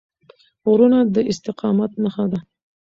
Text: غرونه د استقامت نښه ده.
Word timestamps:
غرونه 0.69 0.99
د 1.13 1.15
استقامت 1.31 1.91
نښه 2.03 2.25
ده. 2.31 2.39